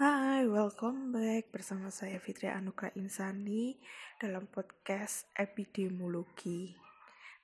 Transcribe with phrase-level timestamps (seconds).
[0.00, 3.76] Hai, welcome back bersama saya Fitri Anugrah Insani
[4.16, 6.72] dalam podcast epidemiologi.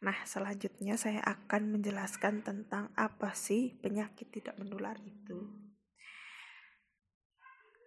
[0.00, 5.36] Nah, selanjutnya saya akan menjelaskan tentang apa sih penyakit tidak menular itu.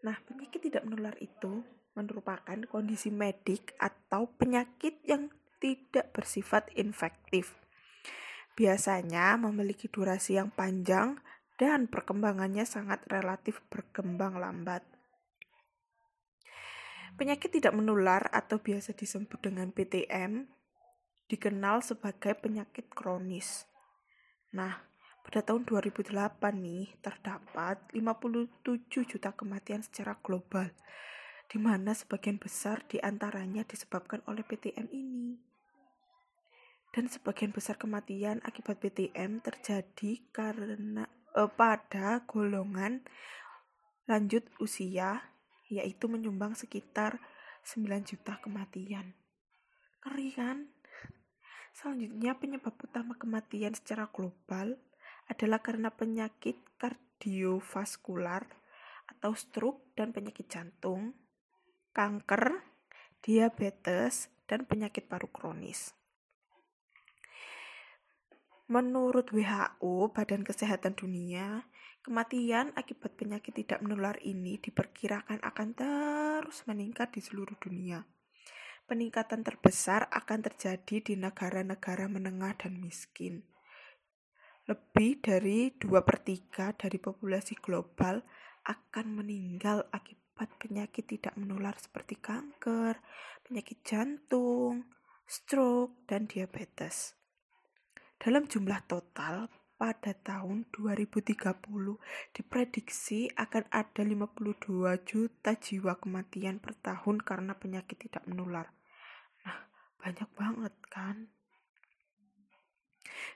[0.05, 1.65] Nah, penyakit tidak menular itu
[1.97, 7.57] merupakan kondisi medik atau penyakit yang tidak bersifat infektif.
[8.53, 11.17] Biasanya memiliki durasi yang panjang
[11.59, 14.81] dan perkembangannya sangat relatif berkembang lambat.
[17.19, 20.47] Penyakit tidak menular atau biasa disebut dengan PTM
[21.27, 23.67] dikenal sebagai penyakit kronis.
[24.55, 24.87] Nah,
[25.27, 26.15] pada tahun 2008
[26.55, 30.71] nih terdapat 57 juta kematian secara global
[31.51, 35.35] di mana sebagian besar di antaranya disebabkan oleh PTM ini.
[36.89, 43.03] Dan sebagian besar kematian akibat PTM terjadi karena uh, pada golongan
[44.09, 45.21] lanjut usia
[45.69, 47.21] yaitu menyumbang sekitar
[47.61, 49.13] 9 juta kematian.
[50.01, 50.73] Keri kan?
[51.75, 54.81] Selanjutnya penyebab utama kematian secara global
[55.29, 58.49] adalah karena penyakit kardiovaskular
[59.05, 61.13] atau stroke dan penyakit jantung,
[61.93, 62.65] kanker,
[63.21, 65.98] diabetes, dan penyakit paru kronis.
[68.69, 71.65] Menurut WHO, Badan Kesehatan Dunia,
[72.05, 78.05] kematian akibat penyakit tidak menular ini diperkirakan akan terus meningkat di seluruh dunia.
[78.85, 83.41] Peningkatan terbesar akan terjadi di negara-negara menengah dan miskin.
[84.69, 88.21] Lebih dari 2 per 3 dari populasi global
[88.69, 93.01] akan meninggal akibat penyakit tidak menular seperti kanker,
[93.49, 94.93] penyakit jantung,
[95.25, 97.18] stroke, dan diabetes.
[98.19, 99.47] Dalam jumlah total,
[99.79, 101.39] pada tahun 2030
[102.35, 104.59] diprediksi akan ada 52
[105.07, 108.75] juta jiwa kematian per tahun karena penyakit tidak menular.
[109.47, 109.71] Nah,
[110.03, 111.31] banyak banget kan?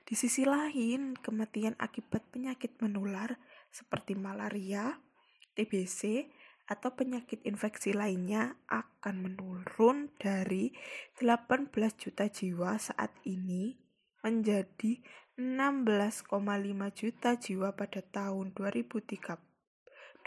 [0.04, 3.40] Di sisi lain, kematian akibat penyakit menular
[3.72, 5.00] seperti malaria,
[5.56, 6.28] TBC,
[6.68, 10.76] atau penyakit infeksi lainnya akan menurun dari
[11.16, 13.83] 18 juta jiwa saat ini
[14.24, 15.04] menjadi
[15.36, 16.24] 16,5
[16.96, 20.24] juta jiwa pada tahun 2030.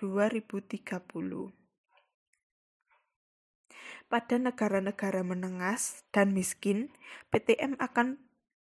[4.08, 5.82] Pada negara-negara menengah
[6.14, 6.94] dan miskin,
[7.34, 8.22] PTM akan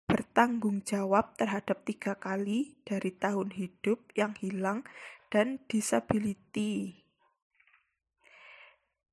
[0.08, 4.88] bertanggung jawab terhadap tiga kali dari tahun hidup yang hilang
[5.28, 7.04] dan disability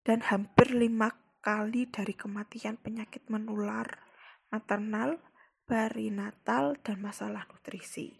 [0.04, 3.88] dan hampir lima kali dari kematian penyakit menular
[4.52, 5.16] maternal
[5.64, 8.14] perinatal, dan masalah nutrisi.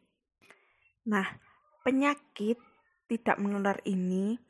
[1.09, 1.41] Nah,
[1.85, 2.57] penyakit
[3.09, 4.41] tidak menular ini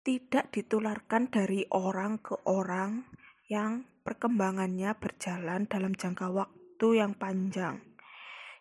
[0.00, 3.04] tidak ditularkan dari orang ke orang
[3.52, 7.84] yang perkembangannya berjalan dalam jangka waktu yang panjang.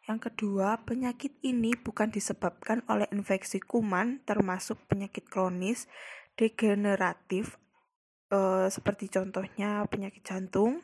[0.07, 5.87] Yang kedua, penyakit ini bukan disebabkan oleh infeksi kuman, termasuk penyakit kronis
[6.39, 7.59] degeneratif,
[8.31, 10.79] eh, seperti contohnya penyakit jantung,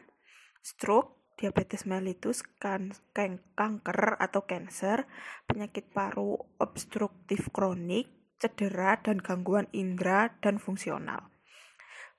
[0.59, 5.03] stroke, diabetes mellitus, kan, kan, kanker atau cancer,
[5.43, 8.07] penyakit paru obstruktif kronik,
[8.39, 11.27] cedera dan gangguan indera dan fungsional.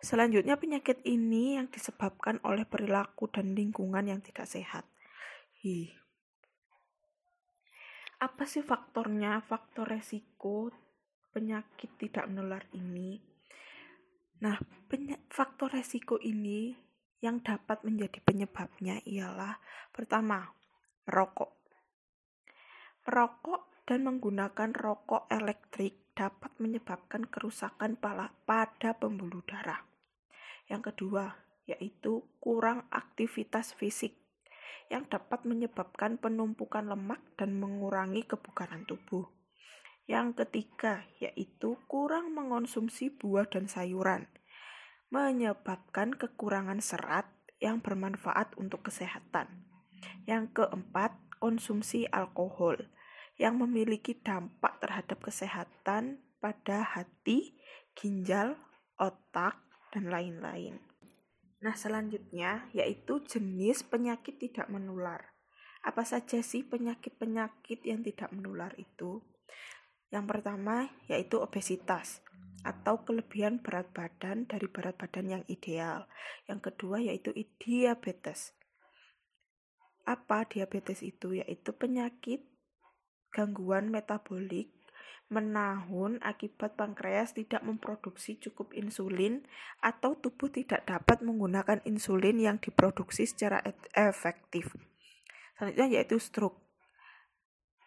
[0.05, 4.85] Selanjutnya penyakit ini yang disebabkan oleh perilaku dan lingkungan yang tidak sehat.
[5.65, 5.89] Hi.
[8.21, 9.41] Apa sih faktornya?
[9.41, 10.69] Faktor resiko
[11.33, 13.17] penyakit tidak menular ini.
[14.45, 14.61] Nah,
[15.33, 16.77] faktor resiko ini
[17.25, 19.57] yang dapat menjadi penyebabnya ialah
[19.97, 20.53] pertama,
[21.09, 21.57] merokok.
[23.09, 29.81] Merokok dan menggunakan rokok elektrik dapat menyebabkan kerusakan pada pembuluh darah.
[30.69, 31.33] Yang kedua,
[31.65, 34.21] yaitu kurang aktivitas fisik
[34.93, 39.33] yang dapat menyebabkan penumpukan lemak dan mengurangi kebugaran tubuh.
[40.05, 44.29] Yang ketiga, yaitu kurang mengonsumsi buah dan sayuran
[45.14, 47.31] menyebabkan kekurangan serat
[47.62, 49.46] yang bermanfaat untuk kesehatan.
[50.26, 52.90] Yang keempat, konsumsi alkohol
[53.38, 57.55] yang memiliki dampak terhadap kesehatan pada hati,
[57.94, 58.58] ginjal,
[58.99, 59.62] otak,
[59.94, 60.82] dan lain-lain.
[61.62, 65.31] Nah, selanjutnya yaitu jenis penyakit tidak menular.
[65.87, 69.22] Apa saja sih penyakit-penyakit yang tidak menular itu?
[70.11, 72.19] Yang pertama yaitu obesitas
[72.64, 76.08] atau kelebihan berat badan dari berat badan yang ideal.
[76.49, 77.31] Yang kedua yaitu
[77.61, 78.56] diabetes.
[80.08, 81.37] Apa diabetes itu?
[81.37, 82.43] Yaitu penyakit
[83.31, 84.72] gangguan metabolik
[85.32, 89.43] menahun akibat pankreas tidak memproduksi cukup insulin
[89.81, 94.76] atau tubuh tidak dapat menggunakan insulin yang diproduksi secara e-, efektif.
[95.56, 96.61] Selanjutnya yaitu stroke.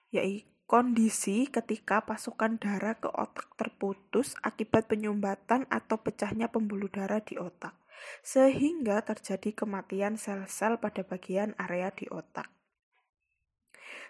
[0.09, 7.39] Yaitu kondisi ketika pasokan darah ke otak terputus akibat penyumbatan atau pecahnya pembuluh darah di
[7.39, 7.73] otak,
[8.19, 12.51] sehingga terjadi kematian sel-sel pada bagian area di otak.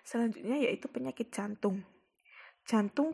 [0.01, 1.85] Selanjutnya yaitu penyakit jantung.
[2.65, 3.13] Jantung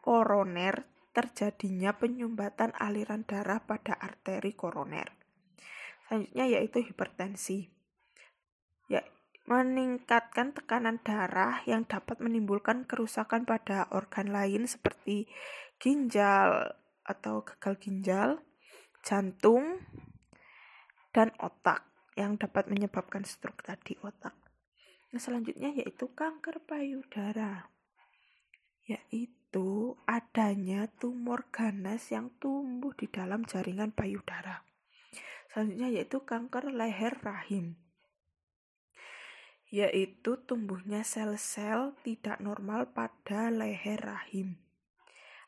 [0.00, 5.12] koroner terjadinya penyumbatan aliran darah pada arteri koroner.
[6.08, 7.68] Selanjutnya yaitu hipertensi.
[8.88, 9.04] Ya,
[9.52, 15.28] meningkatkan tekanan darah yang dapat menimbulkan kerusakan pada organ lain seperti
[15.76, 16.72] ginjal
[17.04, 18.40] atau gagal ginjal,
[19.04, 19.84] jantung,
[21.12, 21.84] dan otak
[22.16, 24.32] yang dapat menyebabkan stroke tadi otak.
[25.12, 27.68] Nah, selanjutnya yaitu kanker payudara.
[28.88, 34.64] Yaitu adanya tumor ganas yang tumbuh di dalam jaringan payudara.
[35.52, 37.81] Selanjutnya yaitu kanker leher rahim
[39.72, 44.60] yaitu tumbuhnya sel-sel tidak normal pada leher rahim.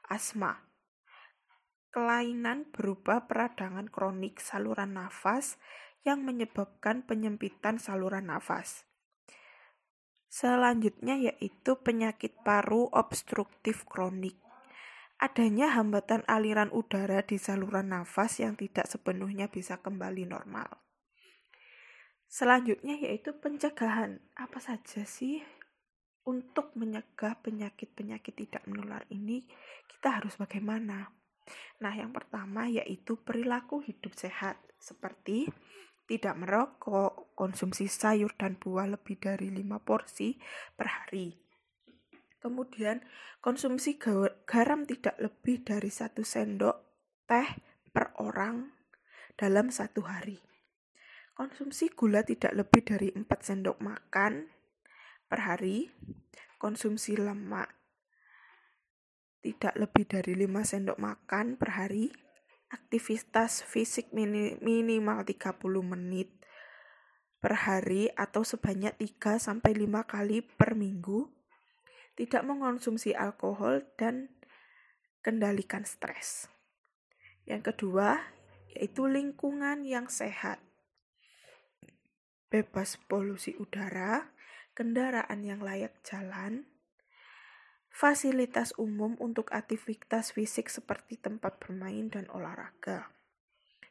[0.09, 0.65] Asma
[1.95, 5.63] kelainan berupa peradangan kronik saluran nafas
[6.03, 8.83] yang menyebabkan penyempitan saluran nafas.
[10.27, 14.35] Selanjutnya yaitu penyakit paru obstruktif kronik.
[15.23, 20.84] Adanya hambatan aliran udara di saluran nafas yang tidak sepenuhnya bisa kembali normal.
[22.35, 24.19] Selanjutnya yaitu pencegahan.
[24.35, 25.39] Apa saja sih
[26.27, 29.47] untuk menyegah penyakit-penyakit tidak menular ini
[29.87, 31.15] kita harus bagaimana?
[31.79, 35.47] Nah, yang pertama yaitu perilaku hidup sehat seperti
[36.11, 40.35] tidak merokok, konsumsi sayur dan buah lebih dari 5 porsi
[40.75, 41.39] per hari.
[42.43, 42.99] Kemudian,
[43.39, 43.95] konsumsi
[44.43, 46.77] garam tidak lebih dari satu sendok
[47.31, 47.47] teh
[47.95, 48.75] per orang
[49.39, 50.54] dalam satu hari.
[51.35, 54.47] Konsumsi gula tidak lebih dari 4 sendok makan
[55.27, 55.91] per hari.
[56.63, 57.75] Konsumsi lemak
[59.43, 62.15] tidak lebih dari 5 sendok makan per hari.
[62.71, 66.31] Aktivitas fisik minimal 30 menit
[67.43, 71.35] per hari atau sebanyak 3 sampai 5 kali per minggu.
[72.15, 74.31] Tidak mengonsumsi alkohol dan
[75.19, 76.47] kendalikan stres.
[77.43, 78.23] Yang kedua,
[78.71, 80.63] yaitu lingkungan yang sehat
[82.49, 84.35] bebas polusi udara,
[84.75, 86.67] kendaraan yang layak jalan,
[87.95, 93.15] fasilitas umum untuk aktivitas fisik seperti tempat bermain dan olahraga.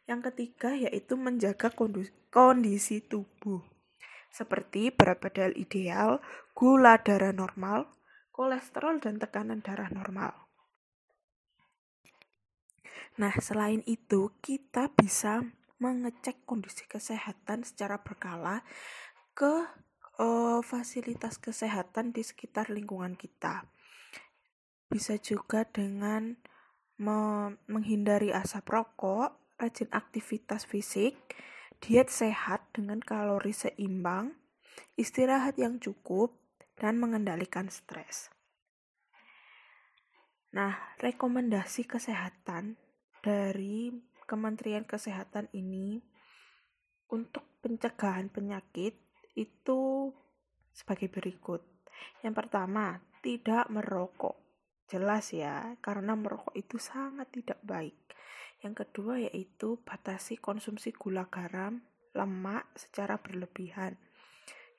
[0.04, 1.72] Yang ketiga yaitu menjaga
[2.34, 3.64] kondisi tubuh,
[4.28, 6.20] seperti berat badan ideal,
[6.52, 7.88] gula darah normal,
[8.36, 10.44] kolesterol dan tekanan darah normal.
[13.14, 15.46] Nah, selain itu, kita bisa
[15.82, 18.62] mengecek kondisi kesehatan secara berkala
[19.34, 19.66] ke
[20.22, 23.66] uh, fasilitas kesehatan di sekitar lingkungan kita.
[24.90, 26.38] Bisa juga dengan
[27.02, 31.18] me menghindari asap rokok, rajin aktivitas fisik,
[31.82, 34.38] diet sehat dengan kalori seimbang,
[34.94, 36.38] istirahat yang cukup,
[36.78, 38.30] dan mengendalikan stres.
[40.54, 42.78] Nah, rekomendasi kesehatan
[43.26, 43.90] dari
[44.34, 46.02] Kementerian Kesehatan ini
[47.14, 48.98] untuk pencegahan penyakit
[49.38, 50.10] itu
[50.74, 51.62] sebagai berikut.
[52.26, 54.34] Yang pertama, tidak merokok.
[54.90, 57.94] Jelas ya, karena merokok itu sangat tidak baik.
[58.66, 61.86] Yang kedua yaitu batasi konsumsi gula garam,
[62.18, 64.02] lemak secara berlebihan.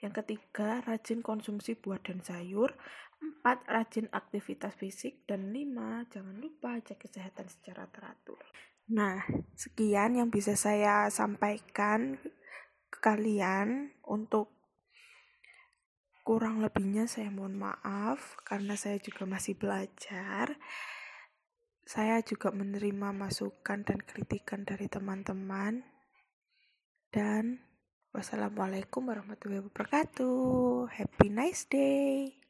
[0.02, 2.75] Yang ketiga, rajin konsumsi buah dan sayur.
[3.23, 5.23] Empat, rajin aktivitas fisik.
[5.30, 8.42] Dan lima, jangan lupa cek kesehatan secara teratur.
[8.85, 9.25] Nah,
[9.57, 12.21] sekian yang bisa saya sampaikan
[12.93, 14.53] ke kalian untuk
[16.25, 20.61] kurang lebihnya saya mohon maaf karena saya juga masih belajar.
[21.85, 25.85] Saya juga menerima masukan dan kritikan dari teman-teman.
[27.09, 27.61] Dan
[28.12, 30.93] wassalamualaikum warahmatullahi wabarakatuh.
[30.93, 32.44] Happy nice day.